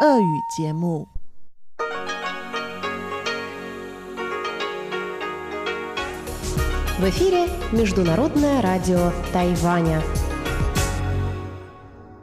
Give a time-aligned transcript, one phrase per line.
[0.00, 1.08] 俄语节目。
[6.98, 10.02] В эфире Международное радио Тайваня.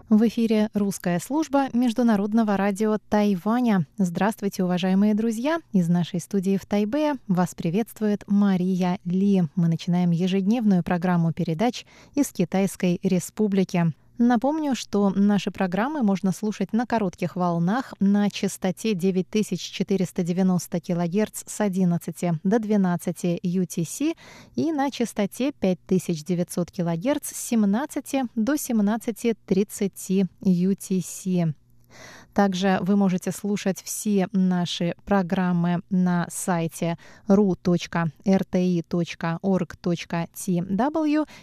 [0.10, 3.86] В эфире русская служба Международного радио Тайваня.
[3.98, 5.60] Здравствуйте, уважаемые друзья!
[5.72, 9.44] Из нашей студии в Тайбе вас приветствует Мария Ли.
[9.56, 13.94] Мы начинаем ежедневную программу передач из Китайской Республики.
[14.19, 22.41] Напомню, что наши программы можно слушать на коротких волнах на частоте 9490 кГц с 11
[22.45, 24.17] до 12 UTC
[24.55, 31.55] и на частоте 5900 кГц с 17 до 17.30 UTC.
[32.33, 36.99] Также вы можете слушать все наши программы на сайте
[37.29, 37.69] ru.rti.org.tw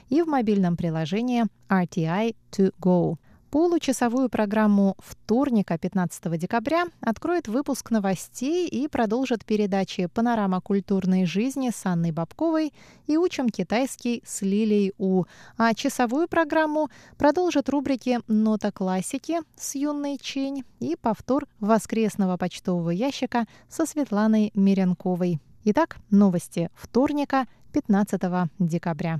[0.09, 3.17] и в мобильном приложении RTI to go.
[3.51, 11.85] Получасовую программу вторника, 15 декабря, откроет выпуск новостей и продолжит передачи «Панорама культурной жизни» с
[11.85, 12.71] Анной Бабковой
[13.07, 15.25] и «Учим китайский» с Лилией У.
[15.57, 23.47] А часовую программу продолжит рубрики «Нота классики» с Юной Чень и повтор воскресного почтового ящика
[23.67, 25.41] со Светланой Миренковой.
[25.65, 29.19] Итак, новости вторника, 15 декабря.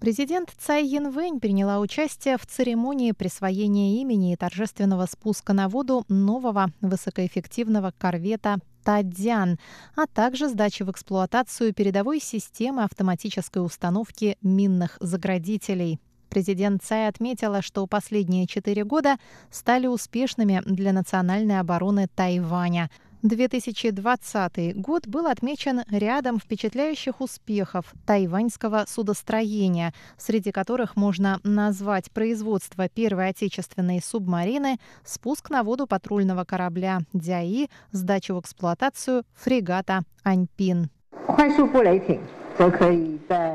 [0.00, 6.70] Президент Цай Янвэнь приняла участие в церемонии присвоения имени и торжественного спуска на воду нового
[6.80, 9.58] высокоэффективного корвета Тадзян,
[9.94, 16.00] а также сдачи в эксплуатацию передовой системы автоматической установки минных заградителей.
[16.30, 19.18] Президент Цай отметила, что последние четыре года
[19.50, 22.90] стали успешными для национальной обороны Тайваня–
[23.22, 33.28] 2020 год был отмечен рядом впечатляющих успехов тайваньского судостроения, среди которых можно назвать производство первой
[33.28, 40.90] отечественной субмарины, спуск на воду патрульного корабля «Дяи», сдачу в эксплуатацию фрегата «Аньпин».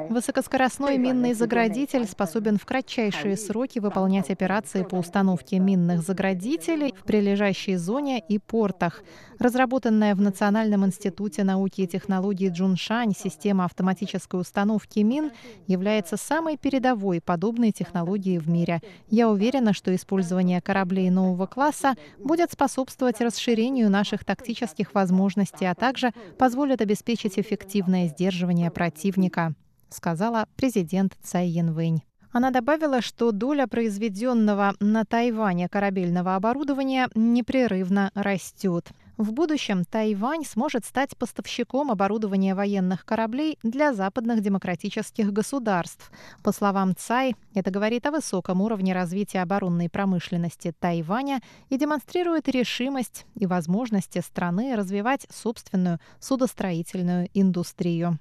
[0.09, 7.75] Высокоскоростной минный заградитель способен в кратчайшие сроки выполнять операции по установке минных заградителей в прилежащей
[7.75, 9.03] зоне и портах.
[9.39, 15.31] Разработанная в Национальном институте науки и технологий Джуншань система автоматической установки мин
[15.67, 18.81] является самой передовой подобной технологией в мире.
[19.09, 26.11] Я уверена, что использование кораблей нового класса будет способствовать расширению наших тактических возможностей, а также
[26.37, 29.53] позволит обеспечить эффективное сдерживание противника,
[29.89, 32.01] сказала президент Цай Янвэнь.
[32.31, 38.91] Она добавила, что доля произведенного на Тайване корабельного оборудования непрерывно растет.
[39.17, 46.11] В будущем Тайвань сможет стать поставщиком оборудования военных кораблей для западных демократических государств.
[46.43, 51.39] По словам Цай, это говорит о высоком уровне развития оборонной промышленности Тайваня
[51.69, 58.19] и демонстрирует решимость и возможности страны развивать собственную судостроительную индустрию.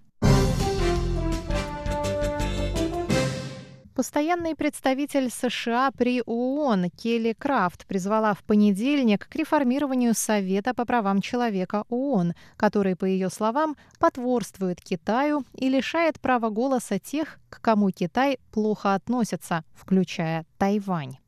[3.94, 11.20] Постоянный представитель США при ООН Келли Крафт призвала в понедельник к реформированию Совета по правам
[11.20, 17.90] человека ООН, который, по ее словам, потворствует Китаю и лишает права голоса тех, к кому
[17.90, 21.18] Китай плохо относится, включая Тайвань.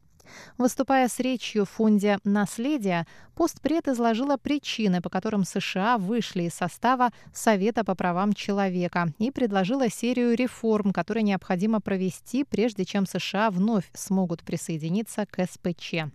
[0.59, 7.10] Выступая с речью в фонде «Наследие», постпред изложила причины, по которым США вышли из состава
[7.32, 13.91] Совета по правам человека и предложила серию реформ, которые необходимо провести, прежде чем США вновь
[13.94, 16.10] смогут присоединиться к СПЧ.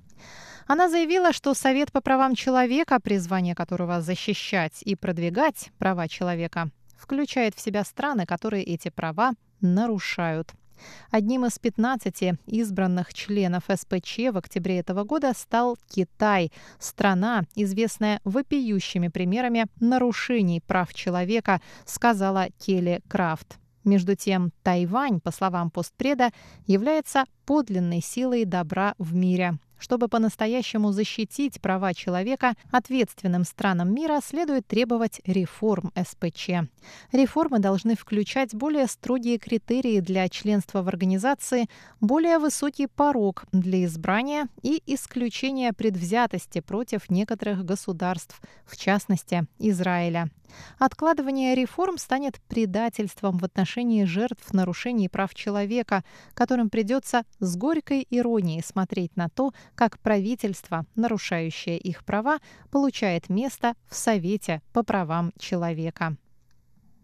[0.67, 7.55] Она заявила, что Совет по правам человека, призвание которого защищать и продвигать права человека, включает
[7.55, 10.53] в себя страны, которые эти права нарушают.
[11.09, 19.07] Одним из 15 избранных членов СПЧ в октябре этого года стал Китай, страна, известная вопиющими
[19.07, 23.57] примерами нарушений прав человека, сказала Келли Крафт.
[23.83, 26.31] Между тем, Тайвань, по словам постпреда,
[26.67, 29.57] является подлинной силой добра в мире.
[29.81, 36.69] Чтобы по-настоящему защитить права человека, ответственным странам мира следует требовать реформ СПЧ.
[37.11, 41.67] Реформы должны включать более строгие критерии для членства в организации,
[41.99, 50.29] более высокий порог для избрания и исключение предвзятости против некоторых государств, в частности Израиля.
[50.79, 56.03] Откладывание реформ станет предательством в отношении жертв нарушений прав человека,
[56.33, 62.39] которым придется с горькой иронией смотреть на то, как правительство, нарушающее их права,
[62.71, 66.17] получает место в Совете по правам человека.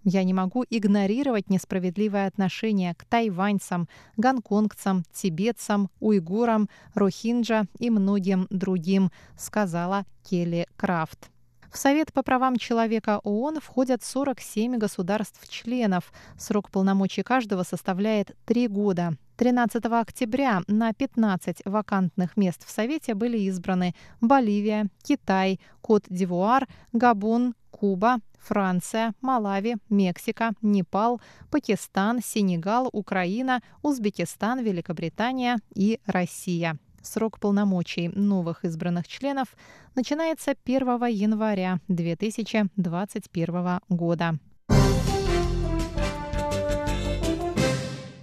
[0.09, 9.11] Я не могу игнорировать несправедливое отношение к тайваньцам, гонконгцам, тибетцам, уйгурам, рохинджа и многим другим,
[9.37, 11.29] сказала Келли Крафт.
[11.71, 16.11] В Совет по правам человека ООН входят 47 государств-членов.
[16.37, 19.13] Срок полномочий каждого составляет три года.
[19.37, 28.17] 13 октября на 15 вакантных мест в Совете были избраны Боливия, Китай, Кот-д'Ивуар, Габон, Куба,
[28.39, 31.21] Франция, Малави, Мексика, Непал,
[31.51, 36.77] Пакистан, Сенегал, Украина, Узбекистан, Великобритания и Россия.
[37.07, 39.47] Срок полномочий новых избранных членов
[39.95, 44.37] начинается 1 января 2021 года.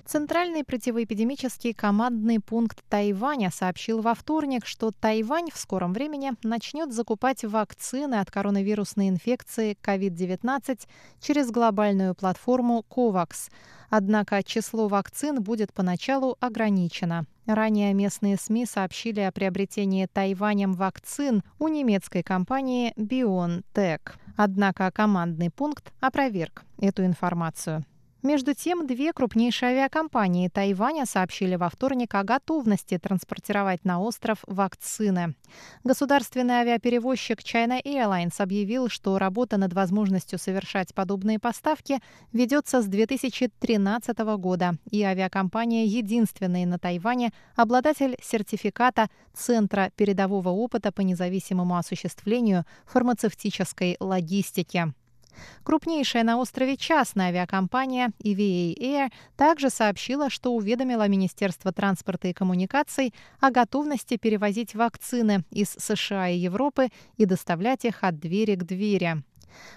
[0.05, 7.43] Центральный противоэпидемический командный пункт Тайваня сообщил во вторник, что Тайвань в скором времени начнет закупать
[7.43, 10.87] вакцины от коронавирусной инфекции COVID-19
[11.21, 13.51] через глобальную платформу COVAX.
[13.89, 17.25] Однако число вакцин будет поначалу ограничено.
[17.47, 24.13] Ранее местные СМИ сообщили о приобретении Тайванем вакцин у немецкой компании BioNTech.
[24.37, 27.85] Однако командный пункт опроверг эту информацию.
[28.25, 35.35] Между тем, две крупнейшие авиакомпании Тайваня сообщили во вторник о готовности транспортировать на остров вакцины.
[35.85, 42.01] Государственный авиаперевозчик China Airlines объявил, что работа над возможностью совершать подобные поставки
[42.33, 51.03] ведется с 2013 года, и авиакомпания единственная на Тайване обладатель сертификата Центра передового опыта по
[51.03, 54.95] независимому осуществлению фармацевтической логистики.
[55.63, 63.15] Крупнейшая на острове частная авиакомпания EVA Air также сообщила, что уведомила Министерство транспорта и коммуникаций
[63.41, 69.23] о готовности перевозить вакцины из США и Европы и доставлять их от двери к двери.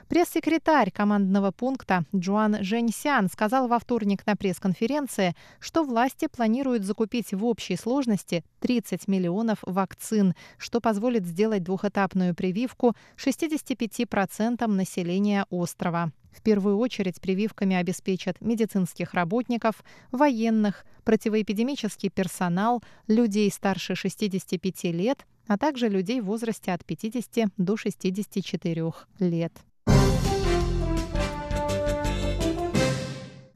[0.08, 7.46] Пресс-секретарь командного пункта Джуан Женьсян сказал во вторник на пресс-конференции, что власти планируют закупить в
[7.46, 16.12] общей сложности 30 миллионов вакцин, что позволит сделать двухэтапную прививку 65% населения острова.
[16.38, 25.58] В первую очередь прививками обеспечат медицинских работников, военных, противоэпидемический персонал, людей старше 65 лет, а
[25.58, 29.54] также людей в возрасте от 50 до 64 лет.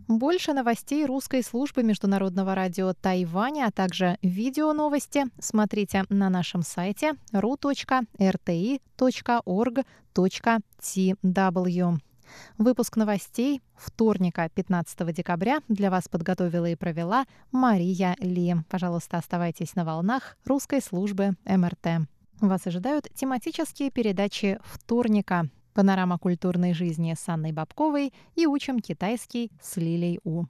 [0.08, 7.14] Больше новостей русской службы международного радио Тайваня, а также видео новости смотрите на нашем сайте
[7.32, 7.72] ru.rti.org.tw.
[12.58, 18.56] Выпуск новостей вторника, 15 декабря, для вас подготовила и провела Мария Ли.
[18.70, 22.08] Пожалуйста, оставайтесь на волнах русской службы МРТ.
[22.40, 25.50] Вас ожидают тематические передачи вторника.
[25.74, 30.46] Панорама культурной жизни с Анной Бабковой и учим китайский с Лилей У.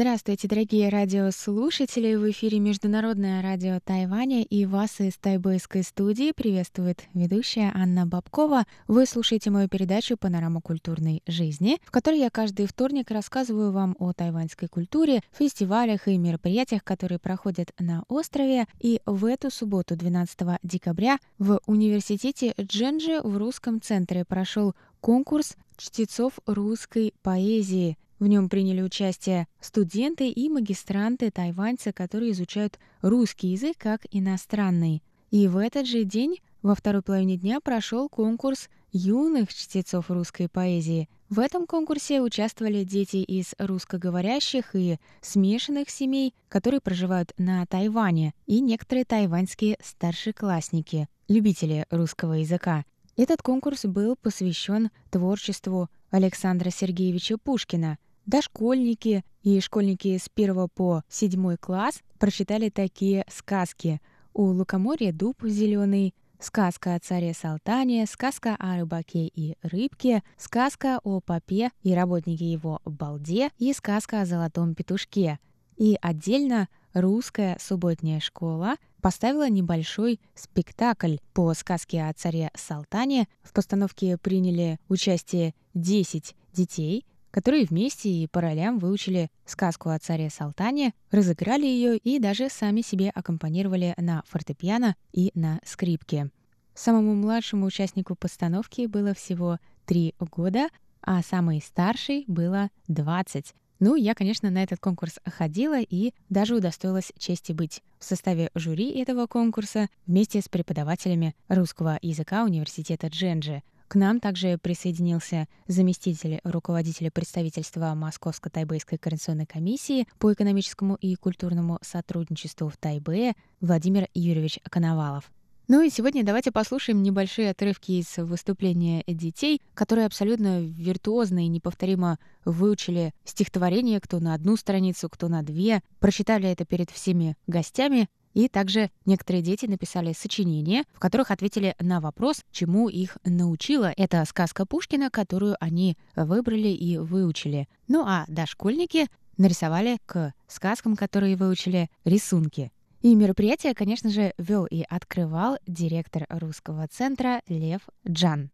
[0.00, 2.14] Здравствуйте, дорогие радиослушатели!
[2.14, 8.64] В эфире Международное радио Тайваня и вас из тайбэйской студии приветствует ведущая Анна Бабкова.
[8.86, 14.12] Вы слушаете мою передачу «Панорама культурной жизни», в которой я каждый вторник рассказываю вам о
[14.12, 18.66] тайваньской культуре, фестивалях и мероприятиях, которые проходят на острове.
[18.78, 26.34] И в эту субботу, 12 декабря, в университете Дженджи в русском центре прошел конкурс чтецов
[26.46, 27.96] русской поэзии.
[28.18, 35.02] В нем приняли участие студенты и магистранты тайваньцы, которые изучают русский язык как иностранный.
[35.30, 41.08] И в этот же день, во второй половине дня, прошел конкурс юных чтецов русской поэзии.
[41.28, 48.60] В этом конкурсе участвовали дети из русскоговорящих и смешанных семей, которые проживают на Тайване, и
[48.60, 52.84] некоторые тайваньские старшеклассники, любители русского языка.
[53.16, 61.56] Этот конкурс был посвящен творчеству Александра Сергеевича Пушкина, Дошкольники и школьники с 1 по 7
[61.56, 64.02] класс прочитали такие сказки.
[64.34, 71.20] У лукоморья дуб зеленый, сказка о царе Салтане, сказка о рыбаке и рыбке, сказка о
[71.20, 75.38] попе и работнике его балде и сказка о золотом петушке.
[75.78, 83.26] И отдельно русская субботняя школа поставила небольшой спектакль по сказке о царе Салтане.
[83.42, 90.30] В постановке приняли участие 10 детей, которые вместе и по ролям выучили сказку о царе
[90.30, 96.30] Салтане, разыграли ее и даже сами себе аккомпанировали на фортепиано и на скрипке.
[96.74, 100.68] Самому младшему участнику постановки было всего три года,
[101.02, 103.54] а самой старшей было 20.
[103.80, 108.90] Ну, я, конечно, на этот конкурс ходила и даже удостоилась чести быть в составе жюри
[109.00, 113.62] этого конкурса вместе с преподавателями русского языка университета Дженджи.
[113.88, 122.68] К нам также присоединился заместитель руководителя представительства Московско-Тайбэйской координационной комиссии по экономическому и культурному сотрудничеству
[122.68, 125.30] в Тайбэе Владимир Юрьевич Коновалов.
[125.68, 132.18] Ну и сегодня давайте послушаем небольшие отрывки из выступления детей, которые абсолютно виртуозно и неповторимо
[132.44, 138.48] выучили стихотворение, кто на одну страницу, кто на две, прочитали это перед всеми гостями, и
[138.48, 144.66] также некоторые дети написали сочинения, в которых ответили на вопрос, чему их научила эта сказка
[144.66, 147.68] Пушкина, которую они выбрали и выучили.
[147.88, 152.72] Ну а дошкольники нарисовали к сказкам, которые выучили, рисунки.
[153.00, 158.50] И мероприятие, конечно же, вел и открывал директор русского центра Лев Джан.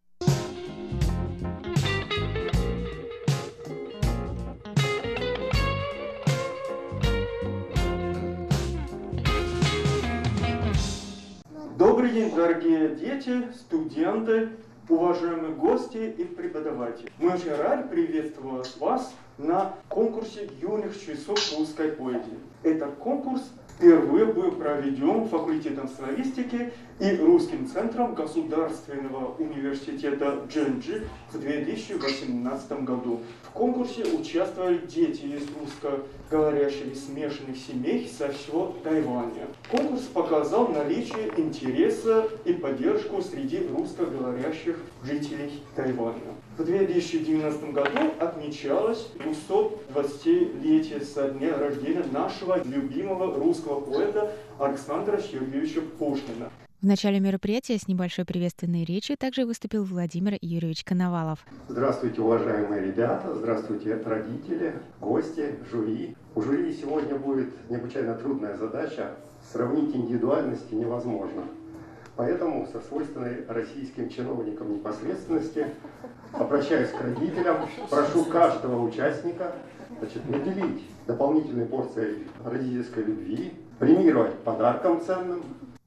[12.05, 14.51] Добрый день, дорогие дети, студенты,
[14.91, 17.11] уважаемые гости и преподаватели.
[17.19, 22.39] Мы очень рады приветствовать вас на конкурсе юных часов русской поэзии.
[22.63, 32.85] Этот конкурс впервые был проведен факультетом славистики и Русским центром Государственного университета Дженджи в 2018
[32.85, 33.21] году.
[33.43, 39.49] В конкурсе участвовали дети из русскоговорящих смешанных семей со всего Тайваня.
[39.71, 46.35] Конкурс показал наличие интереса и поддержку среди русскоговорящих жителей Тайваня.
[46.57, 54.31] В 2019 году отмечалось 220-летие со дня рождения нашего любимого русского поэта
[54.61, 56.51] Александра Сергеевича Пушкина.
[56.81, 61.45] В начале мероприятия с небольшой приветственной речью также выступил Владимир Юрьевич Коновалов.
[61.69, 66.15] Здравствуйте, уважаемые ребята, здравствуйте, родители, гости, жюри.
[66.37, 69.17] У жюри сегодня будет необычайно трудная задача.
[69.51, 71.43] Сравнить индивидуальности невозможно.
[72.17, 75.67] Поэтому со свойственной российским чиновникам непосредственности
[76.39, 79.53] обращаюсь к родителям, прошу каждого участника
[79.99, 85.43] значит, наделить дополнительной порцией родительской любви, премировать подарком ценным,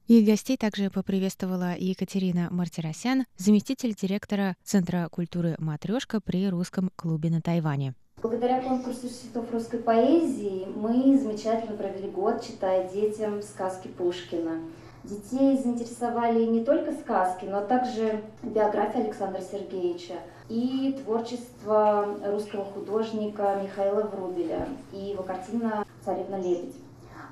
[0.08, 7.42] и гостей также поприветствовала Екатерина Мартиросян, заместитель директора Центра культуры «Матрешка» при русском клубе на
[7.42, 7.92] Тайване.
[8.22, 14.60] Благодаря конкурсу цветов русской поэзии мы замечательно провели год, читая детям сказки Пушкина.
[15.04, 20.14] Детей заинтересовали не только сказки, но также биография Александра Сергеевича
[20.48, 26.74] и творчество русского художника Михаила Врубеля и его картина «Царевна лебедь».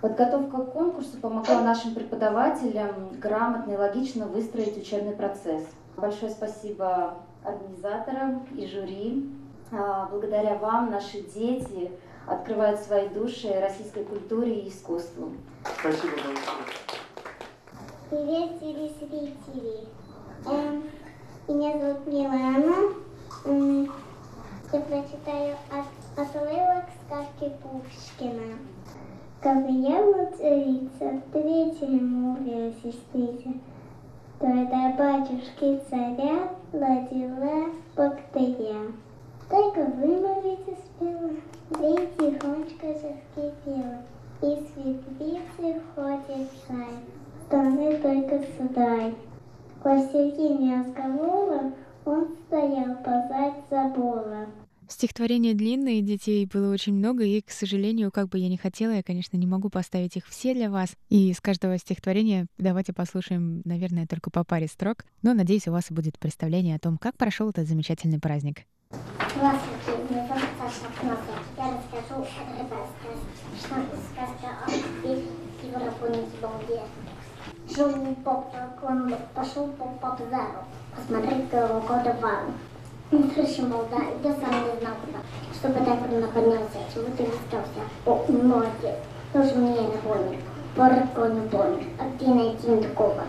[0.02, 5.64] Подготовка к конкурсу помогла нашим преподавателям грамотно и логично выстроить учебный процесс.
[5.96, 9.30] Большое спасибо организаторам и жюри.
[9.72, 11.90] А, благодаря вам наши дети
[12.26, 15.32] открывают свои души российской культуре и искусству.
[15.80, 16.36] Спасибо большое.
[18.10, 19.88] Привет, телезрители.
[20.46, 20.84] Эм,
[21.48, 23.05] меня зовут Милана.
[23.46, 25.54] Я прочитаю
[26.16, 28.58] отрывок сказки Пушкина.
[29.44, 33.50] Я царица в третьем море сестрица,
[34.40, 38.90] то это батюшки царя родила богатыря.
[39.48, 41.30] Только вымолвить успела,
[41.70, 44.02] и тихонечко заскипела.
[44.42, 46.98] И светлицы ходит царь,
[47.46, 49.14] стороны только сударь.
[49.84, 51.70] Во середине разговора
[52.06, 54.48] он стоял позать забора.
[54.88, 59.02] Стихотворения длинные, детей было очень много, и, к сожалению, как бы я ни хотела, я,
[59.02, 60.90] конечно, не могу поставить их все для вас.
[61.08, 65.04] И с каждого стихотворения давайте послушаем, наверное, только по паре строк.
[65.22, 68.62] Но, надеюсь, у вас будет представление о том, как прошел этот замечательный праздник.
[69.34, 71.32] Здравствуйте, меня зовут Саша Кнопка.
[71.56, 72.26] Я расскажу о
[72.64, 73.10] сказке.
[74.12, 74.70] Сказка о
[75.66, 76.82] Европе Балде.
[77.68, 77.90] Жил
[78.24, 82.52] поп, он пошел по базару посмотреть года вару.
[83.10, 85.20] Слышал, да, я сам не знал куда.
[85.52, 87.82] Чтобы так наклонился, чего ты остался.
[88.04, 88.96] О, молодец,
[89.32, 90.40] тоже мне напомнил.
[90.74, 93.24] Порок не помнишь, а ты найти не такого.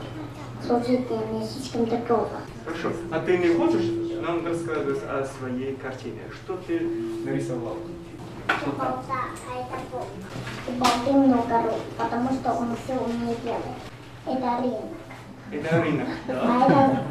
[0.65, 2.29] Служить мне слишком такого.
[2.65, 2.91] Хорошо.
[3.11, 3.85] А ты не хочешь
[4.21, 6.21] нам рассказывать о своей картине?
[6.31, 6.79] Что ты
[7.25, 7.77] нарисовал?
[8.65, 10.05] Болта, а это бог.
[10.67, 13.63] И болты много рук, потому что он все умеет делать.
[14.29, 14.81] Это рынок.
[15.51, 16.41] Это рынок, да?
[16.43, 17.03] А это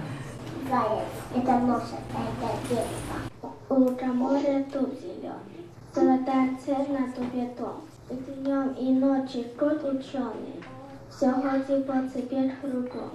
[0.69, 3.55] заяц, это лошадь, а это дерево.
[3.71, 7.81] Ultramore дуб зеленый, золотая цель на дубе дом.
[8.11, 10.63] И днем и ночью труд ученый,
[11.09, 13.11] все ходит по цепи кругом.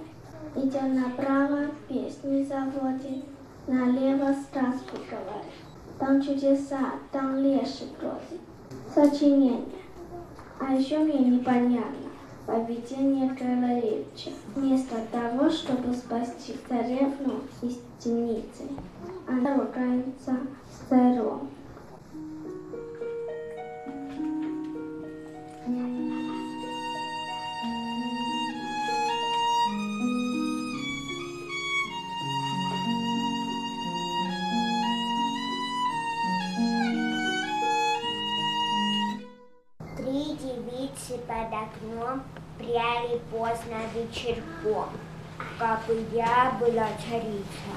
[0.56, 3.24] Идет направо, песни заводит,
[3.68, 5.62] налево сказку говорит.
[6.00, 8.40] Там чудеса, там леший бродит.
[8.92, 9.64] Сочинение.
[10.58, 12.11] А еще мне непонятно
[12.46, 14.30] поведение Крыловича.
[14.54, 18.64] Вместо того, чтобы спасти царевну из темницы,
[19.28, 20.36] она ругается
[20.70, 20.90] с
[44.12, 44.88] вечерком.
[45.58, 47.72] Кабы я была царица,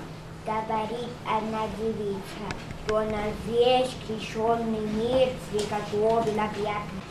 [0.45, 2.45] говорит одна девица,
[2.87, 7.01] то на весь крещенный мир приготовила объятно.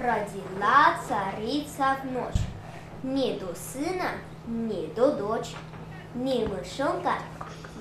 [0.00, 2.42] Родила царица в ночь.
[3.02, 4.10] Не до сына,
[4.46, 5.54] не до дочь,
[6.14, 7.14] ни мышонка,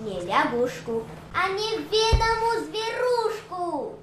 [0.04, 3.96] ни лягушку, а неведому зверушку.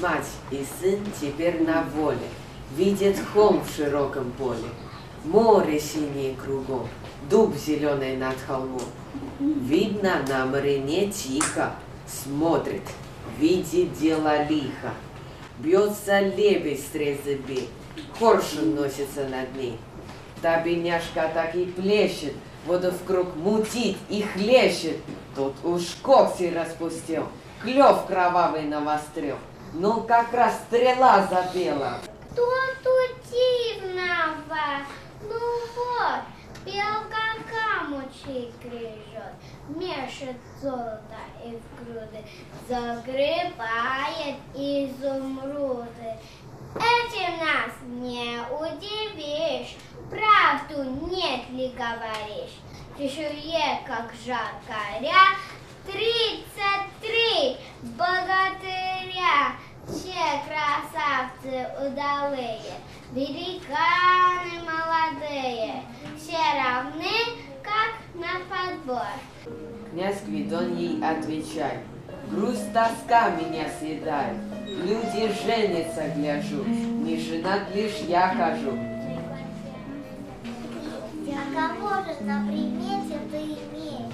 [0.00, 2.28] Мать и сын теперь на воле,
[2.72, 4.68] видят холм в широком поле,
[5.24, 6.88] море синее кругом,
[7.28, 8.82] дуб зеленый над холмом.
[9.40, 11.74] Видно на марине тихо,
[12.06, 12.82] смотрит,
[13.38, 14.92] видит дело лихо.
[15.58, 17.68] Бьется лебедь с трезыби,
[18.18, 19.78] коршун носится над ней.
[20.42, 22.34] Та бедняжка так и плещет,
[22.66, 24.98] воду в круг мутит и хлещет.
[25.34, 27.26] Тут уж когти распустил,
[27.62, 29.36] клев кровавый навострил.
[29.72, 31.98] Ну, как раз стрела запела.
[32.32, 32.46] Кто
[32.82, 34.86] тут дивного?
[35.26, 35.40] Ну
[35.76, 36.22] вот,
[36.66, 39.34] белка камучей грызет,
[39.68, 42.24] мешает золото и в груды,
[42.68, 46.18] загребает изумруды.
[46.74, 49.76] Этим нас не удивишь,
[50.10, 52.58] правду нет ли говоришь?
[52.98, 55.36] Чешуе, как жаркаря,
[55.86, 57.56] тридцать три
[57.96, 59.56] богатыря.
[59.88, 62.60] Все красавцы удалые,
[63.12, 65.82] великаны молодые,
[66.16, 67.12] все равны,
[67.62, 69.06] как на подбор.
[69.90, 71.80] Князь Гвидон ей отвечает.
[72.30, 74.36] Грусть тоска меня съедает.
[74.66, 76.64] Люди женятся, гляжу.
[76.64, 78.78] Не женат лишь я хожу.
[81.36, 84.12] А кого же на примете ты имеешь?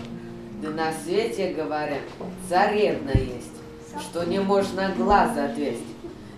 [0.62, 2.02] Да на свете, говорят,
[2.48, 3.59] царевна есть,
[3.99, 5.83] что не можно глаз отвесть.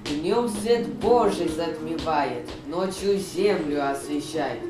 [0.05, 4.61] Днем свет Божий затмевает, ночью землю освещает.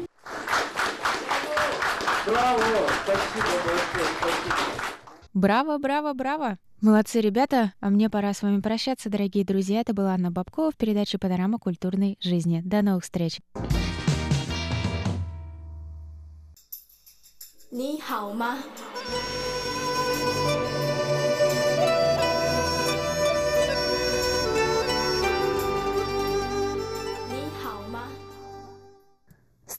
[2.25, 2.59] Браво!
[3.03, 4.55] Спасибо большое, спасибо.
[5.33, 6.57] Браво, браво, браво!
[6.81, 7.73] Молодцы, ребята!
[7.79, 9.81] А мне пора с вами прощаться, дорогие друзья.
[9.81, 12.61] Это была Анна Бабкова в передаче «Панорама культурной жизни».
[12.65, 13.39] До новых встреч!
[17.69, 18.57] 你好吗？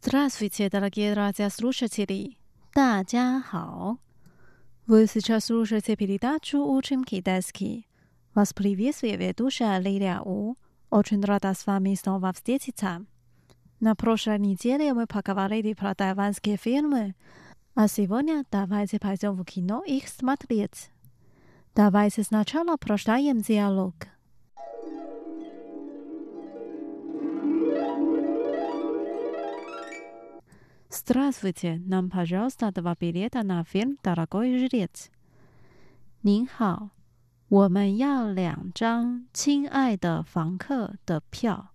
[0.03, 2.37] Здравствуйте, дорогие радиослушатели!
[2.75, 3.99] 大家好!
[4.87, 7.87] Вы сейчас слушаете передачу «Учим китайский».
[8.35, 10.57] Вас приветствует ведущая Лилия У.
[10.91, 13.05] Очень рада с вами снова встретиться.
[13.81, 17.15] На прошлой неделе мы поговорили про тайванские фильмы,
[17.75, 20.91] а сегодня давайте пойдем в кино их смотреть.
[21.75, 23.95] Давайте сначала прочитаем диалог.
[30.93, 35.11] Здравствуйте, нам, пожалуйста, два билета на фильм «Дорогой жрец».
[36.23, 36.91] 您好，
[37.49, 41.71] 我们要两张《亲爱的房客》的票。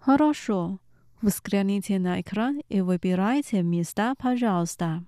[0.00, 0.78] Хорошо,
[1.20, 5.04] взгляните на экран и выбирайте места, пожалуйста.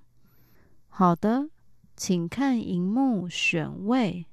[0.89, 1.49] 好的，
[1.97, 4.27] 请看荧幕选位。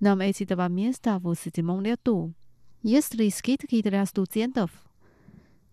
[0.00, 2.32] Нам эти два места в седьмом ряду.
[2.82, 4.70] Есть ли скидки для студентов?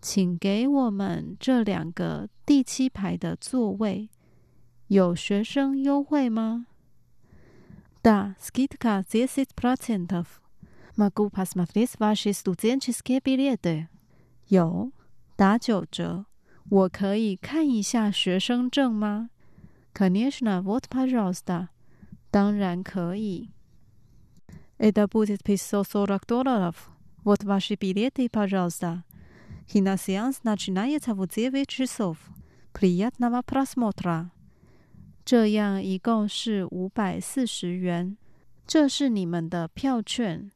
[0.06, 4.10] 请给我们这两个第七排的座位。
[4.88, 6.66] 有学生优惠吗？
[8.04, 10.26] Да, скидка 10%.
[10.98, 13.88] Могу посмотреть ваши студенческие билеты.
[14.48, 14.92] 有，
[15.36, 16.26] 打九折。
[16.70, 19.30] 我可以看一下学生证吗？
[19.94, 21.70] Конечно, вот, пожалуйста.
[22.30, 23.50] 当然可以。
[24.78, 26.90] Это будет 540 долларов.
[27.24, 29.04] Вот ваши билеты, пожалуйста.
[29.68, 32.18] Киносеанс начинается в 9 часов.
[32.74, 34.30] Приятного просмотра.
[35.24, 38.18] 这样一共是五百四十元。
[38.66, 40.52] 这是你们的票券。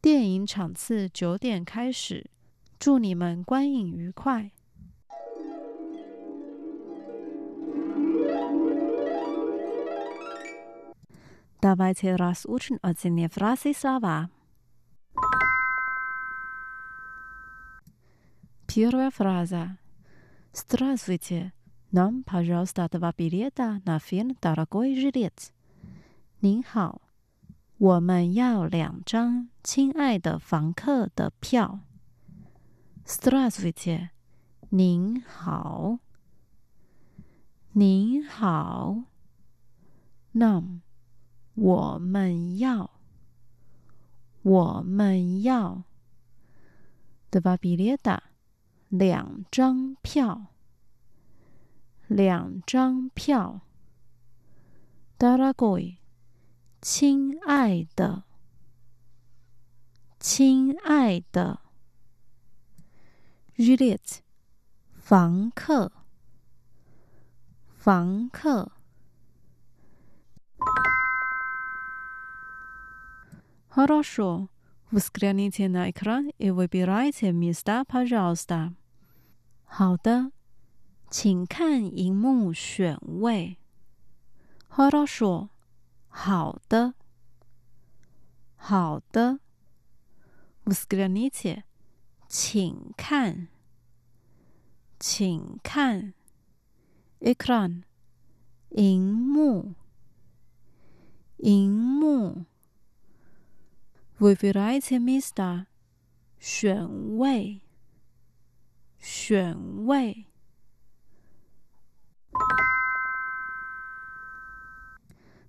[0.00, 2.30] 电影场次九点开始，
[2.78, 4.50] 祝你们观影愉快。
[11.60, 14.30] Давайте разучим одни фразы слова.
[18.74, 19.78] Первая фраза.
[20.52, 21.52] Здравствуйте.
[21.92, 25.50] Нам, пожалуйста, два билета на фильм «Дорогой жилец».
[26.40, 27.02] 您好，
[27.78, 31.80] 我们要两张《亲爱的房客》的票。
[33.04, 34.10] Здравствуйте，
[34.70, 35.98] 您好，
[37.72, 39.04] 您好。
[40.32, 40.80] Нам，
[41.54, 42.90] 我们要，
[44.42, 45.82] 我们要。
[47.32, 48.20] Два билета，
[48.88, 50.46] 两张票，
[52.08, 53.60] 两张票。
[55.18, 55.98] Дорогой。
[56.82, 58.24] 亲爱的，
[60.18, 61.60] 亲爱的，
[63.54, 64.20] Juliet，
[64.94, 65.92] 房客，
[67.76, 68.72] 房客。
[73.68, 74.48] Хорошо,
[74.94, 78.74] взгляните на экран и выбирайте места, пожалуйста.
[79.64, 80.32] 好的，
[81.10, 83.58] 请看荧幕选位。
[84.68, 85.50] Хорошо。
[86.08, 86.94] 好的，
[88.56, 89.38] 好的。
[90.64, 91.62] Взгляните，
[92.28, 93.48] 请看，
[94.98, 96.14] 请看。
[97.20, 97.82] Ekran，
[98.70, 99.74] 荧幕，
[101.38, 102.44] 荧幕。
[104.18, 105.66] Выбирайте места，
[106.38, 107.62] 选位，
[108.98, 110.26] 选位。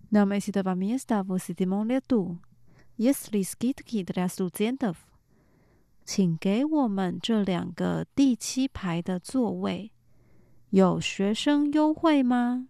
[0.09, 2.39] Нам эти два места в седьмом ряду.
[2.97, 4.95] Есть ли скидки для студентов?
[6.03, 9.91] 请给我们这两个第七排的座位，
[10.69, 12.67] 有学生优惠吗？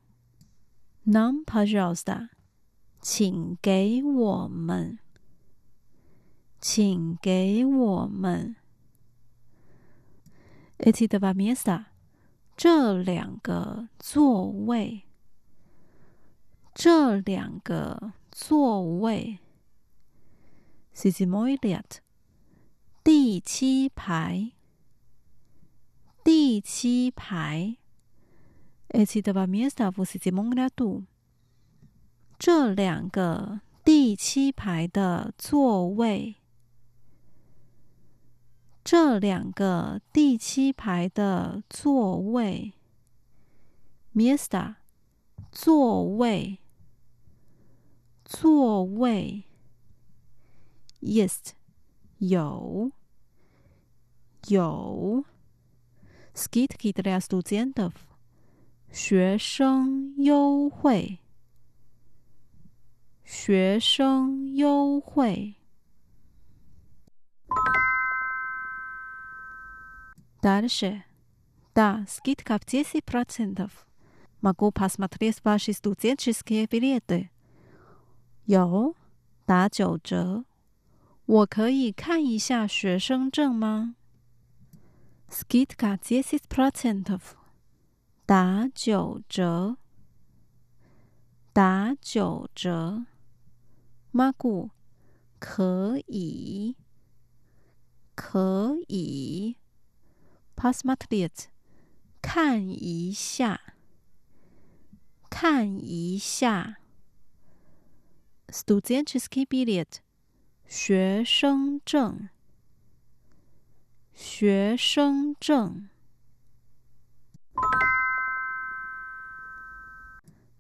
[1.06, 2.30] Нам, пожалуйста，
[3.02, 5.00] 请给我们，
[6.69, 8.57] 请给我们。
[10.79, 11.85] Eti de la mesa，
[12.57, 15.05] 这两个座位，
[16.75, 19.39] 这两个座位。
[20.93, 21.99] ，sisimoliat
[23.05, 24.51] 第七排，
[26.25, 27.77] 第七排。
[28.89, 31.05] ，et de la mesa fu sisimonia du，
[32.37, 36.35] 这两个第七排的座位。
[38.89, 42.73] 这两个第七排的座位
[44.15, 44.77] mister
[45.51, 46.59] 座位
[48.25, 49.43] 座位
[51.01, 51.51] yes
[52.19, 52.93] 有
[54.47, 55.25] 有
[56.33, 57.91] skitki dla studentów
[58.93, 61.19] 学生优惠
[63.25, 65.57] 学生优惠
[70.42, 71.04] Дальше,
[71.76, 73.86] да, скидка в десять процентов.
[74.42, 77.30] Могу посмотреть ваши студенческие билеты.
[78.46, 78.96] 有
[79.46, 80.46] 打九折，
[81.26, 83.96] 我可以看一下学生证吗？
[85.30, 87.36] Skidka dziesięć procentów，
[88.26, 89.78] 打九折，
[91.54, 93.06] 打九折。
[94.12, 94.72] Magu，
[95.40, 96.76] 可以，
[98.14, 99.56] 可以。
[100.56, 101.46] Pasmatliet，
[102.22, 103.76] 看一下，
[105.30, 106.78] 看一下。
[108.48, 110.00] Studentski bilet，
[110.68, 112.30] 学生证，
[114.14, 115.90] 学生证。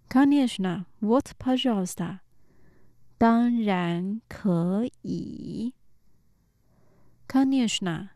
[0.07, 2.21] Конечно, вот пожалуйста，
[3.17, 5.73] 当然可以。
[7.27, 8.09] Конечно，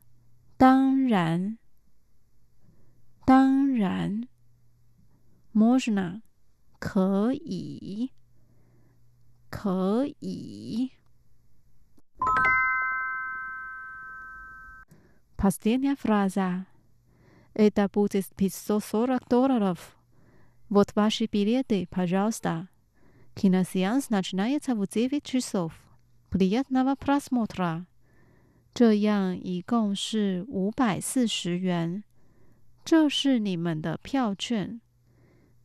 [0.57, 1.57] 当然，
[3.29, 4.27] 当然。
[5.53, 6.21] Можно，
[6.79, 8.11] 可以。
[9.49, 10.91] 可以。
[15.37, 16.65] Последняя фраза.
[17.53, 19.95] Это будет 540 долларов.
[20.69, 22.67] Вот ваши билеты, пожалуйста.
[23.35, 25.73] Киносеанс начинается в 9 часов.
[26.29, 27.85] Приятного просмотра.
[28.73, 32.03] 这样一共是五百四十元。
[32.84, 34.80] 这是你们的票券。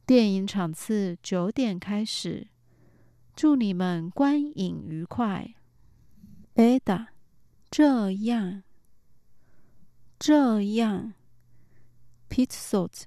[0.05, 2.47] 电影场次九点开始。
[3.35, 5.55] 祝你们观影愉快。
[6.55, 7.07] Eda，
[7.69, 8.63] 这样，
[10.17, 11.13] 这样。
[12.29, 13.03] Pizot，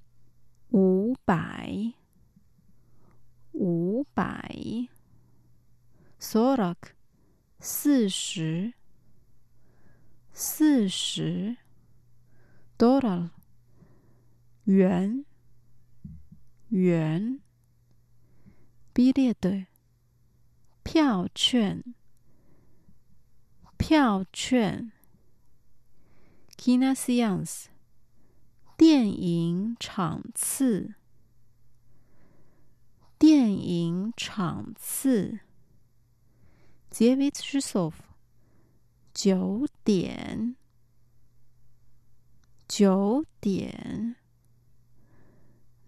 [0.71, 1.94] 五百，
[3.53, 4.55] 五百。
[6.21, 6.77] Sorak，
[7.59, 8.75] 四十，
[10.33, 11.57] 四十。
[12.77, 13.31] Doral，
[14.68, 15.24] 圆
[16.68, 17.40] 圆
[18.92, 19.64] ，B 列的
[20.83, 21.83] 票券
[23.78, 24.92] 票券
[26.59, 27.68] ，Kina Science
[28.76, 30.96] 电影场次
[33.18, 35.40] 电影场次
[36.90, 37.94] ，David Shusov
[39.14, 40.57] 九点
[42.68, 43.28] 九点。
[43.40, 44.17] 9点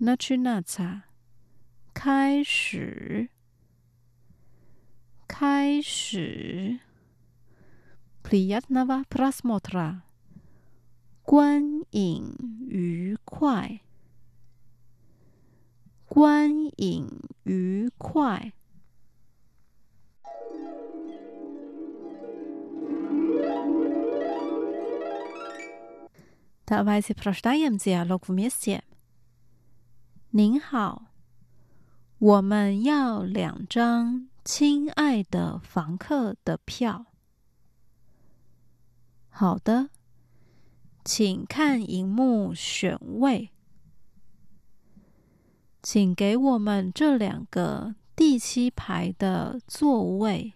[0.01, 1.03] Nachinaza.
[1.93, 3.29] 开始，
[5.29, 6.81] 开始。
[8.23, 10.01] Priatnava prasmotra，
[11.23, 12.35] 观影
[12.67, 13.81] 愉快，
[16.07, 18.53] 观影愉快。
[26.65, 28.81] Teilweise verstehen sie ja Logomestie.
[30.33, 31.07] 您好，
[32.19, 37.07] 我们要两张亲爱的房客的票。
[39.29, 39.90] 好的，
[41.05, 43.51] 请看荧幕选位，
[45.83, 50.53] 请给我们这两个第七排的座位。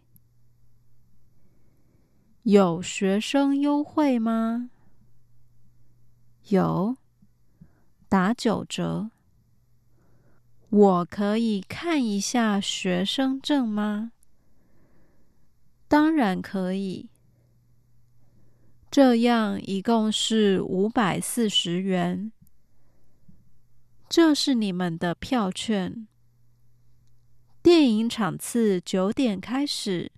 [2.45, 4.71] 有学生优惠吗？
[6.45, 6.97] 有，
[8.09, 9.11] 打九折。
[10.77, 14.11] 我可以看一下学生证吗？
[15.87, 17.09] 当然可以。
[18.91, 22.33] 这样一共是五百四十元。
[24.09, 26.09] 这是你们的票券。
[27.63, 30.11] 电影场次九点开始。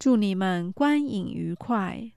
[0.00, 2.10] 祝你们观影愉快。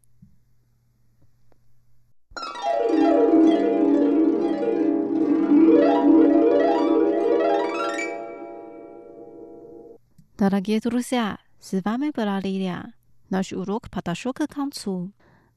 [10.39, 12.95] Дорогие друзья, с вами была Лилия.
[13.31, 15.13] Наш урок подошел к концу.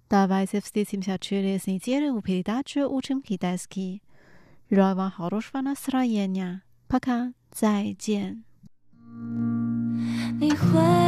[0.09, 4.03] Давайте встретимся через неделю в передаче «Учим китайский».
[4.69, 6.61] Желаю вам хорошего настроения.
[6.87, 8.43] Пока, 再见。
[10.39, 11.05] 你会。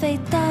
[0.00, 0.49] 飞到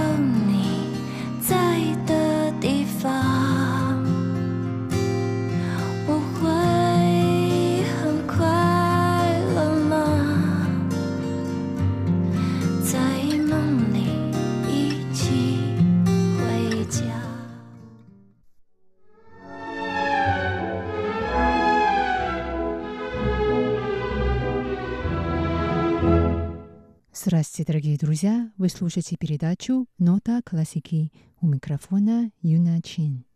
[27.22, 28.50] Здравствуйте, дорогие друзья!
[28.56, 33.26] Вы слушаете передачу «Нота классики» у микрофона Юна Чин.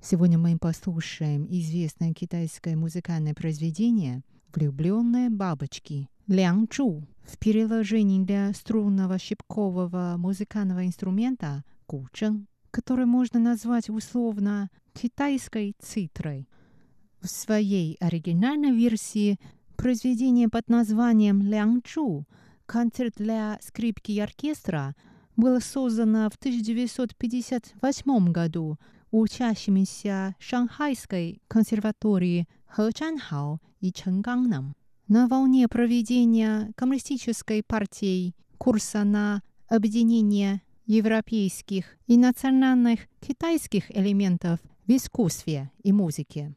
[0.00, 4.22] Сегодня мы послушаем известное китайское музыкальное произведение
[4.54, 13.90] «Влюбленные бабочки» Лян Чу в переложении для струнного щипкового музыкального инструмента гучен, который можно назвать
[13.90, 16.48] условно китайской цитрой.
[17.20, 19.40] В своей оригинальной версии
[19.76, 22.28] произведение под названием «Лян Чу»
[22.66, 24.94] Концерт для скрипки и оркестра
[25.36, 28.78] было создано в 1958 году
[29.10, 34.74] учащимися Шанхайской консерватории Хэ Чанхао и Чэнганном.
[35.08, 45.70] На волне проведения коммунистической партией курса на объединение европейских и национальных китайских элементов в искусстве
[45.82, 46.56] и музыке.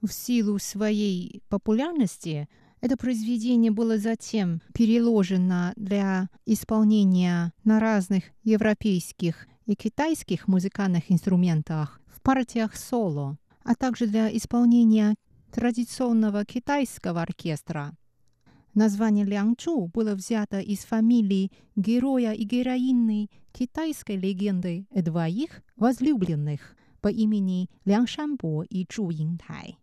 [0.00, 2.48] В силу своей популярности–
[2.84, 12.20] это произведение было затем переложено для исполнения на разных европейских и китайских музыкальных инструментах в
[12.20, 15.14] партиях соло, а также для исполнения
[15.50, 17.96] традиционного китайского оркестра.
[18.74, 27.70] Название Лянчу было взято из фамилии героя и героини китайской легенды двоих возлюбленных по имени
[27.86, 29.78] Лян Шанбо и Чу Интай.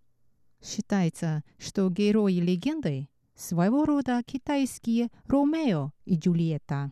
[0.63, 6.91] Считается, что герои легенды своего рода китайские Ромео и Джульетта.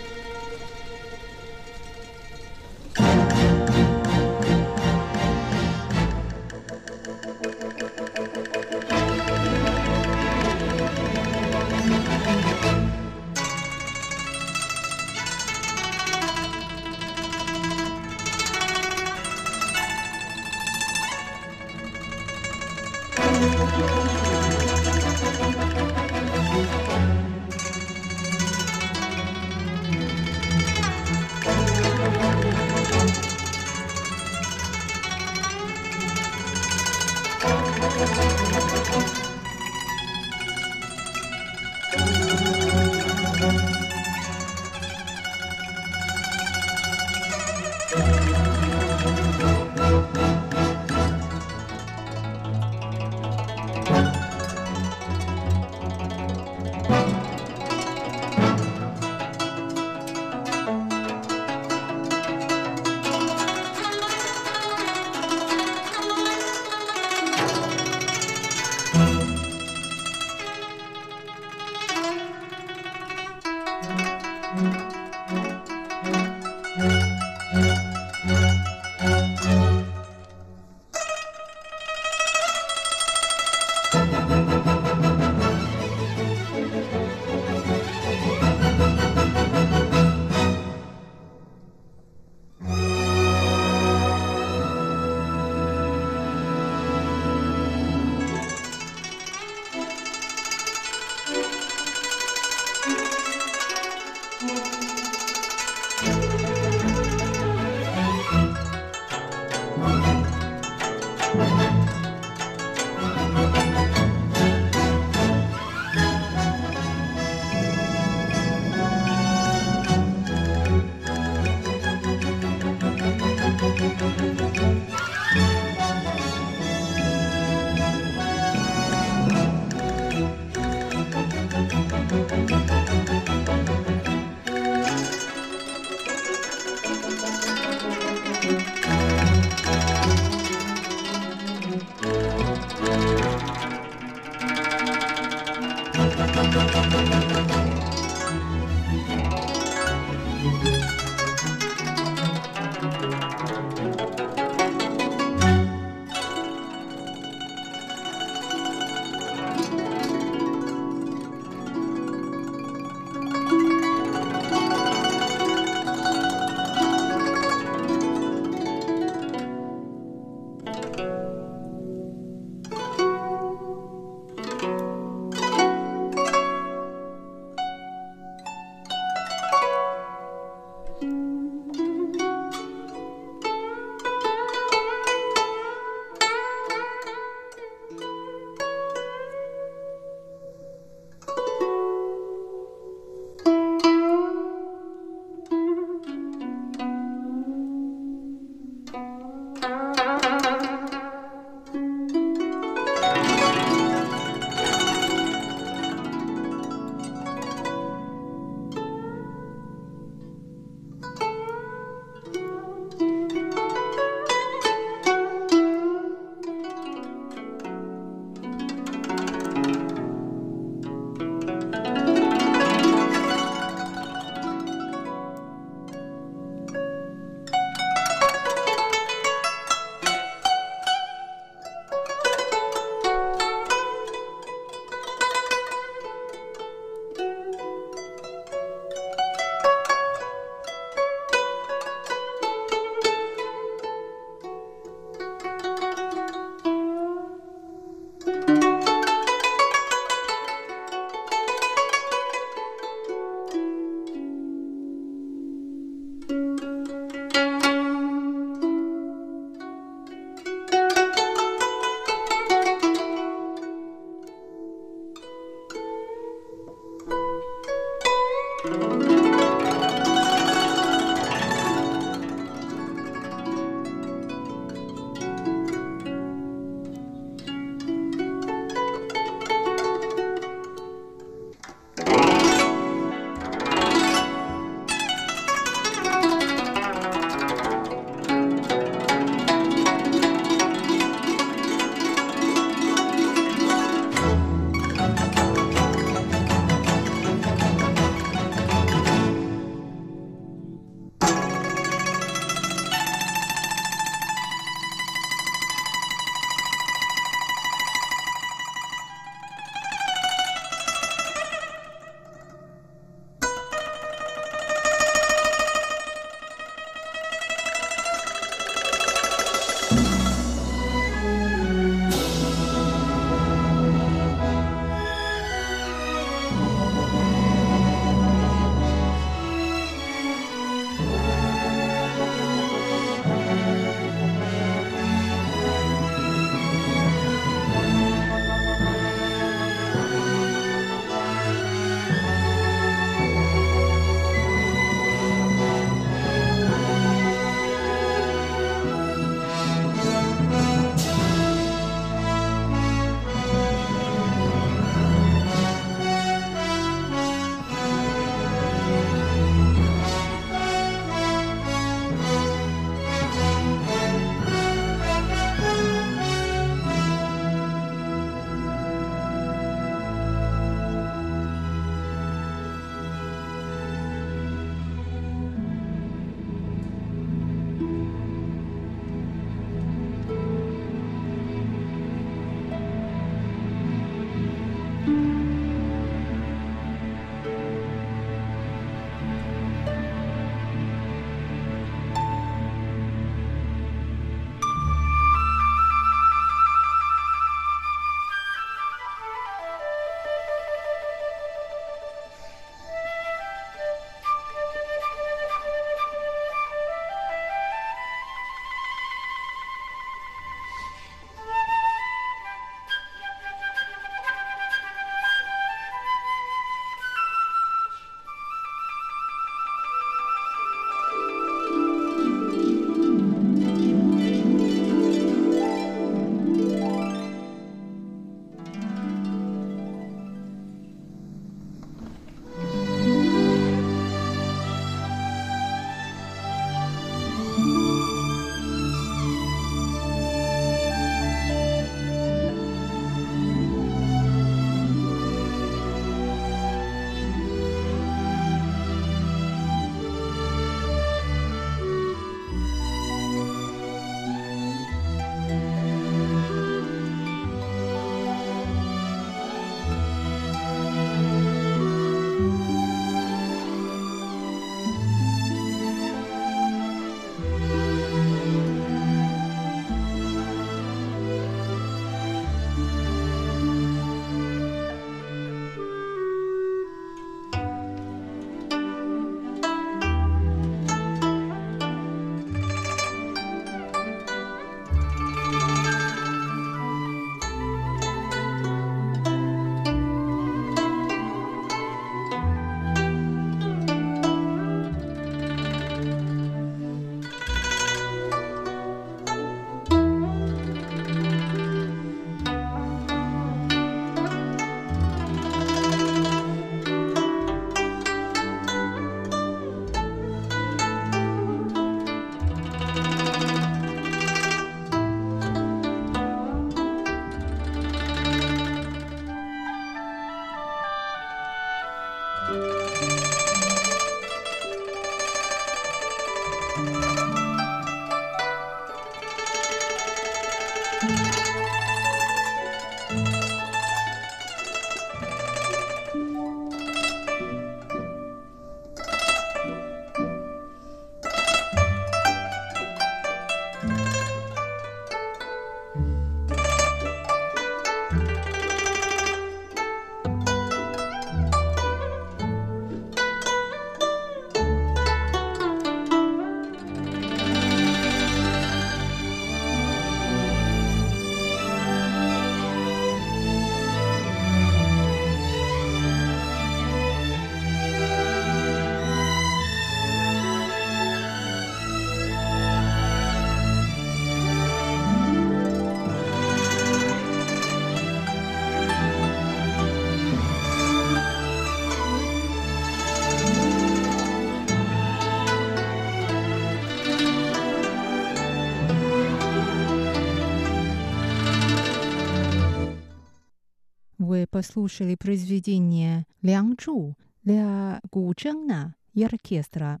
[594.54, 600.00] Послушали произведение «Лян Чжу» для гучжена и оркестра.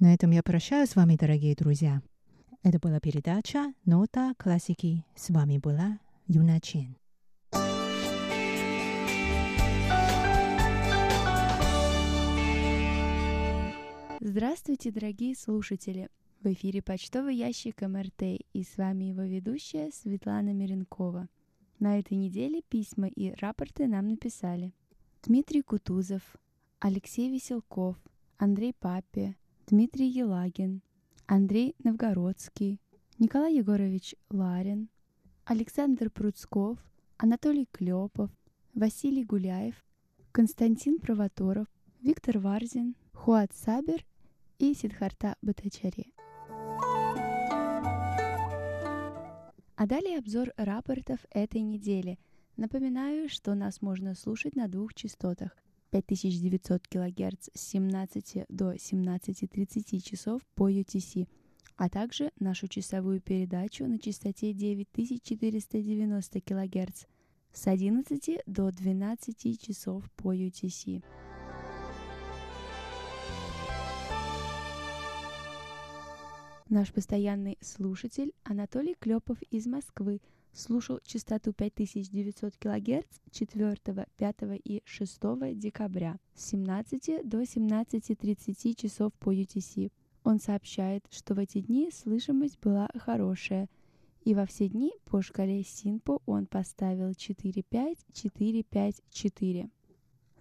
[0.00, 2.02] На этом я прощаюсь с вами, дорогие друзья.
[2.64, 5.04] Это была передача «Нота классики».
[5.14, 6.96] С вами была Юна Чен.
[14.18, 16.08] Здравствуйте, дорогие слушатели!
[16.40, 18.22] В эфире почтовый ящик МРТ
[18.52, 21.28] и с вами его ведущая Светлана Миренкова.
[21.82, 24.72] На этой неделе письма и рапорты нам написали
[25.24, 26.22] Дмитрий Кутузов,
[26.78, 27.96] Алексей Веселков,
[28.38, 29.34] Андрей Папе,
[29.66, 30.82] Дмитрий Елагин,
[31.26, 32.80] Андрей Новгородский,
[33.18, 34.90] Николай Егорович Ларин,
[35.44, 36.78] Александр Пруцков,
[37.16, 38.30] Анатолий Клепов,
[38.74, 39.74] Василий Гуляев,
[40.30, 41.66] Константин Провоторов,
[42.00, 44.06] Виктор Варзин, Хуат Сабер
[44.60, 46.14] и Сидхарта Батачари.
[49.82, 52.20] А далее обзор рапортов этой недели.
[52.56, 55.56] Напоминаю, что нас можно слушать на двух частотах
[55.90, 61.26] 5900 кГц с 17 до 17.30 часов по UTC,
[61.76, 67.06] а также нашу часовую передачу на частоте 9490 кГц
[67.52, 71.02] с 11 до 12 часов по UTC.
[76.72, 80.22] Наш постоянный слушатель Анатолий Клепов из Москвы
[80.54, 83.76] слушал частоту 5900 кГц 4,
[84.16, 85.20] 5 и 6
[85.58, 89.92] декабря с 17 до 17.30 часов по UTC.
[90.24, 93.68] Он сообщает, что в эти дни слышимость была хорошая,
[94.24, 99.68] и во все дни по шкале Синпо он поставил 4-5-4-5-4.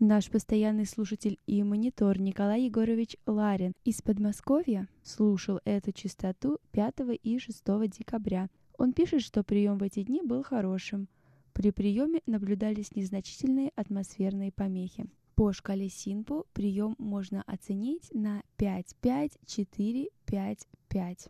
[0.03, 7.37] Наш постоянный слушатель и монитор Николай Егорович Ларин из Подмосковья слушал эту частоту 5 и
[7.37, 8.49] 6 декабря.
[8.79, 11.07] Он пишет, что прием в эти дни был хорошим.
[11.53, 15.05] При приеме наблюдались незначительные атмосферные помехи.
[15.35, 21.29] По шкале Синпо прием можно оценить на 5-5-4-5-5.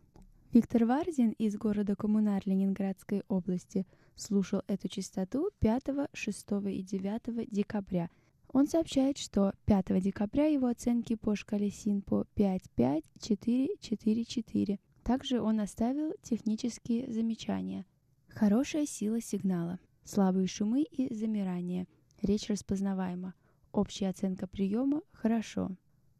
[0.54, 8.10] Виктор Варзин из города Коммунар Ленинградской области слушал эту частоту 5, 6 и 9 декабря–
[8.54, 14.80] он сообщает, что 5 декабря его оценки по шкале СИНПО 5-5-4-4-4.
[15.04, 17.88] Также он оставил технические замечания.
[18.28, 21.88] Хорошая сила сигнала, слабые шумы и замирания,
[22.22, 23.34] речь распознаваема,
[23.72, 25.72] общая оценка приема– хорошо.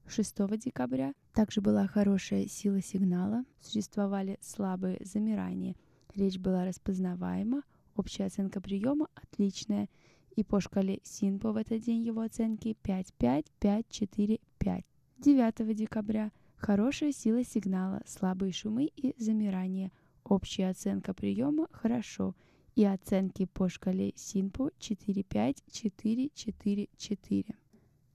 [0.08, 5.76] 6 декабря также была хорошая сила сигнала, существовали слабые замирания,
[6.16, 7.62] речь была распознаваема,
[7.96, 9.88] общая оценка приема– отличная–
[10.36, 14.84] и по шкале СИНПО в этот день его оценки 5-5-5-4-5.
[15.20, 19.92] 9 декабря хорошая сила сигнала, слабые шумы и замирание.
[20.24, 22.36] Общая оценка приема хорошо
[22.76, 27.56] и оценки по шкале СИНПО 4-5-4-4-4.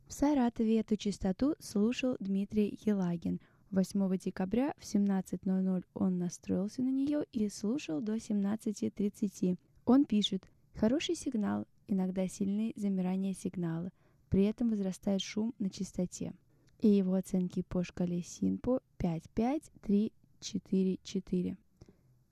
[0.07, 3.41] В Саратове эту частоту слушал Дмитрий Елагин.
[3.71, 9.59] 8 декабря в 17.00 он настроился на нее и слушал до 17.30.
[9.85, 13.91] Он пишет «Хороший сигнал, иногда сильные замирания сигнала,
[14.29, 16.35] при этом возрастает шум на частоте.
[16.81, 21.57] И его оценки по шкале СИНПО 5-5-3-4-4.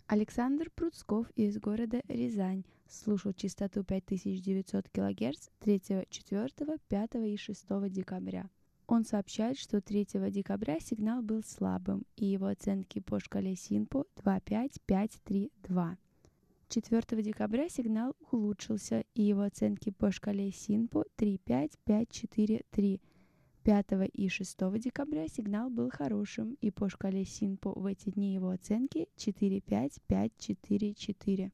[0.06, 5.80] Александр Пруцков из города Рязань слушал частоту 5900 кГц 3,
[6.10, 6.50] 4,
[6.88, 8.50] 5 и 6 декабря.
[8.86, 15.96] Он сообщает, что 3 декабря сигнал был слабым, и его оценки по шкале СИНПО 2-5-5-3-2.
[16.74, 23.00] 4 декабря сигнал улучшился, и его оценки по шкале СИНПО 3-5-5-4-3.
[23.62, 28.50] 5 и 6 декабря сигнал был хорошим, и по шкале СИНПО в эти дни его
[28.50, 31.52] оценки 4-5-5-4-4.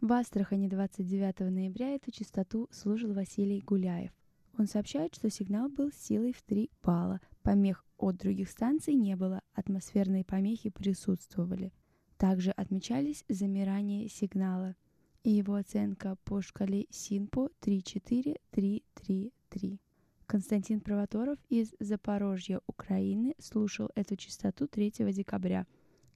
[0.00, 4.12] В Астрахани 29 ноября эту частоту служил Василий Гуляев.
[4.56, 9.42] Он сообщает, что сигнал был силой в 3 балла, помех от других станций не было,
[9.52, 11.70] атмосферные помехи присутствовали–
[12.24, 14.74] также отмечались замирание сигнала
[15.24, 19.78] и его оценка по шкале СИНПО 3-4-3-3-3.
[20.24, 25.66] Константин Провоторов из Запорожья, Украины, слушал эту частоту 3 декабря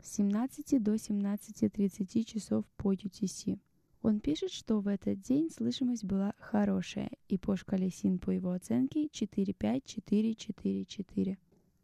[0.03, 3.59] с 17 до 17.30 часов по UTC.
[4.01, 8.53] Он пишет, что в этот день слышимость была хорошая, и по шкале СИН по его
[8.53, 11.37] оценке 4-5-4-4-4.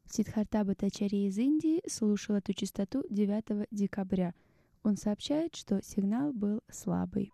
[0.06, 4.34] Сидхарта Батачари из Индии слушал эту частоту 9 декабря.
[4.82, 7.32] Он сообщает, что сигнал был слабый.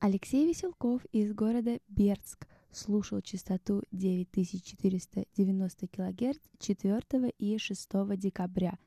[0.00, 8.78] Алексей Веселков из города Бердск слушал частоту 9490 кГц 4 и 6 декабря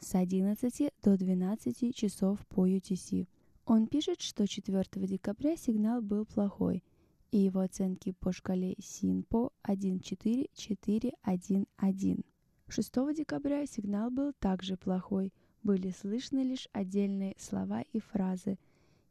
[0.00, 3.28] с 11 до 12 часов по UTC.
[3.64, 6.82] Он пишет, что 4 декабря сигнал был плохой–
[7.34, 12.24] и его оценки по шкале СИНПО 1.4.4.1.1.
[12.68, 15.32] 6 декабря сигнал был также плохой,
[15.64, 18.56] были слышны лишь отдельные слова и фразы,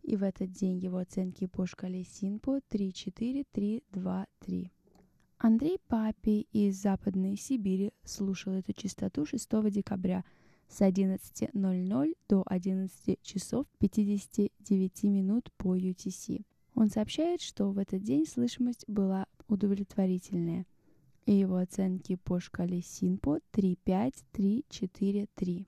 [0.04, 4.72] и в этот день его оценки по шкале СИНПО 3.4.3.2.3.
[5.40, 10.24] Андрей Папи из Западной Сибири слушал эту частоту 6 декабря
[10.70, 16.46] с 11.00 до 11 часов 59 минут по UTC.
[16.76, 20.66] Он сообщает, что в этот день слышимость была удовлетворительная,
[21.26, 25.68] и его оценки по шкале СИНПО 3-5-3-4-3.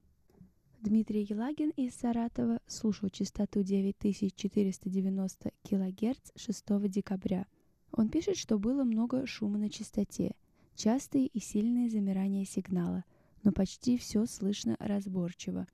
[0.82, 7.48] Дмитрий Елагин из Саратова слушал частоту 9490 кГц 6 декабря.
[7.92, 10.36] Он пишет, что было много шума на частоте,
[10.76, 13.04] частые и сильные замирания сигнала,
[13.44, 15.68] но почти все слышно разборчиво.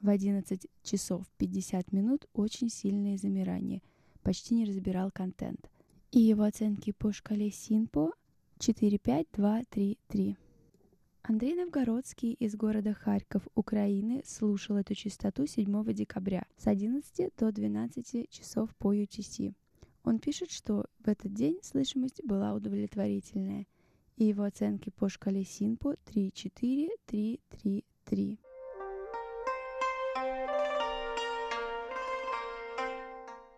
[0.00, 3.82] В 11 часов 50 минут очень сильные замирания–
[4.26, 5.70] почти не разбирал контент.
[6.10, 8.10] И его оценки по шкале СИНПО
[8.58, 10.36] 4-5-2-3-3.
[11.22, 18.28] Андрей Новгородский из города Харьков, Украины, слушал эту частоту 7 декабря с 11 до 12
[18.28, 19.54] часов по UTC.
[20.02, 23.68] Он пишет, что в этот день слышимость была удовлетворительная,
[24.16, 28.38] и его оценки по шкале СИНПО 3-4-3-3-3.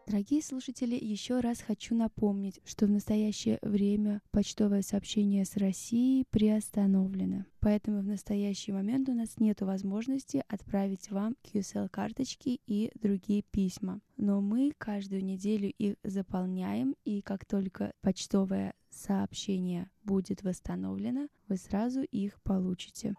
[0.08, 7.44] Дорогие слушатели, еще раз хочу напомнить, что в настоящее время почтовое сообщение с Россией приостановлено.
[7.60, 14.00] Поэтому в настоящий момент у нас нет возможности отправить вам QSL-карточки и другие письма.
[14.16, 22.00] Но мы каждую неделю их заполняем, и как только почтовое сообщение будет восстановлено, вы сразу
[22.00, 23.14] их получите.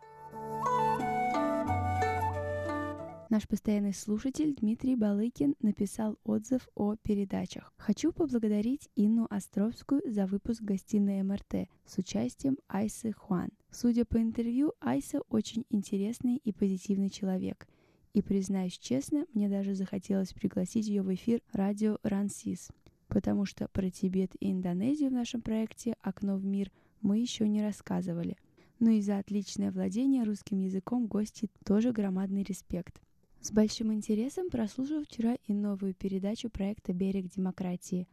[3.29, 7.71] Наш постоянный слушатель Дмитрий Балыкин написал отзыв о передачах.
[7.77, 13.51] Хочу поблагодарить Инну Островскую за выпуск гостиной МРТ с участием Айсы Хуан.
[13.69, 17.67] Судя по интервью, Айса очень интересный и позитивный человек.
[18.13, 22.69] И признаюсь честно, мне даже захотелось пригласить ее в эфир радио Рансис,
[23.09, 26.71] потому что про Тибет и Индонезию в нашем проекте «Окно в мир»
[27.01, 28.37] мы еще не рассказывали.
[28.79, 32.99] Ну и за отличное владение русским языком гости тоже громадный респект.
[33.41, 38.05] С большим интересом прослушал вчера и новую передачу проекта «Берег демократии».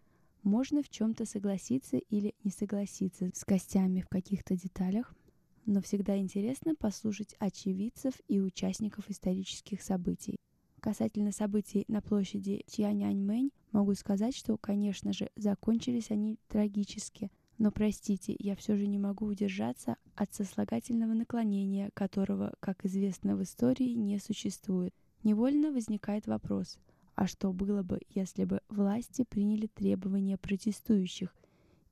[0.45, 5.13] Можно в чем-то согласиться или не согласиться с гостями в каких-то деталях,
[5.67, 10.37] но всегда интересно послушать очевидцев и участников исторических событий.
[10.79, 18.37] Касательно событий на площади Тяньаньмэнь, могу сказать, что, конечно же, закончились они трагически, но простите,
[18.39, 24.21] я все же не могу удержаться от сослагательного наклонения, которого, как известно в истории, не
[24.21, 24.95] существует–
[25.27, 26.79] Невольно возникает вопрос,
[27.17, 31.35] а что было бы, если бы власти приняли требования протестующих,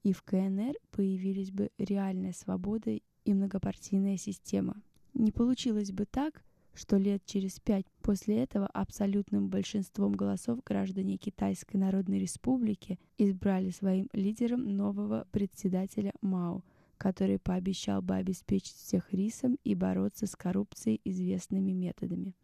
[0.04, 4.80] и в КНР появились бы реальная свобода и многопартийная система?
[5.14, 11.74] Не получилось бы так, что лет через пять после этого абсолютным большинством голосов граждане Китайской
[11.74, 16.62] Народной Республики избрали своим лидером нового председателя Мао,
[16.98, 22.36] который пообещал бы обеспечить всех рисом и бороться с коррупцией известными методами.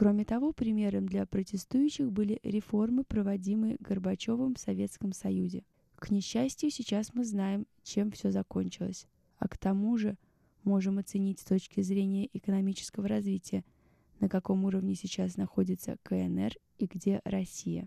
[0.00, 5.62] Кроме того, примером для протестующих были реформы, проводимые Горбачевым в Советском Союзе.
[5.96, 9.06] К несчастью, сейчас мы знаем, чем все закончилось.
[9.36, 10.16] А к тому же
[10.64, 13.62] можем оценить с точки зрения экономического развития,
[14.20, 17.86] на каком уровне сейчас находится КНР и где Россия.